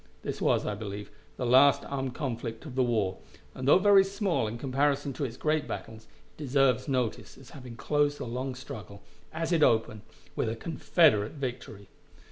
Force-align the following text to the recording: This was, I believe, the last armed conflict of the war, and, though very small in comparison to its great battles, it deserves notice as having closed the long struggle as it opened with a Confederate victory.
This 0.23 0.41
was, 0.41 0.65
I 0.65 0.73
believe, 0.73 1.11
the 1.37 1.45
last 1.45 1.85
armed 1.85 2.15
conflict 2.15 2.65
of 2.65 2.73
the 2.73 2.81
war, 2.81 3.19
and, 3.53 3.67
though 3.67 3.77
very 3.77 4.03
small 4.03 4.47
in 4.47 4.57
comparison 4.57 5.13
to 5.13 5.25
its 5.25 5.37
great 5.37 5.67
battles, 5.67 6.07
it 6.31 6.37
deserves 6.37 6.87
notice 6.87 7.37
as 7.37 7.51
having 7.51 7.75
closed 7.75 8.17
the 8.17 8.25
long 8.25 8.55
struggle 8.55 9.03
as 9.31 9.51
it 9.51 9.61
opened 9.61 10.01
with 10.35 10.49
a 10.49 10.55
Confederate 10.55 11.33
victory. 11.33 11.87